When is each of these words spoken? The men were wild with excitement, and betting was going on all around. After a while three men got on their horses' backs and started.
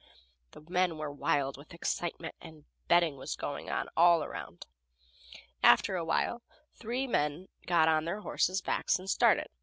The 0.53 0.61
men 0.61 0.97
were 0.97 1.11
wild 1.11 1.57
with 1.57 1.75
excitement, 1.75 2.33
and 2.41 2.65
betting 2.87 3.17
was 3.17 3.35
going 3.35 3.69
on 3.69 3.87
all 3.95 4.23
around. 4.23 4.65
After 5.61 5.95
a 5.95 6.03
while 6.03 6.41
three 6.73 7.05
men 7.05 7.49
got 7.67 7.87
on 7.87 8.05
their 8.05 8.21
horses' 8.21 8.61
backs 8.61 8.97
and 8.97 9.07
started. 9.07 9.49